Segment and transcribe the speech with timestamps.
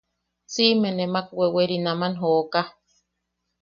[0.53, 2.61] Siʼime nemak weweri naman jooka.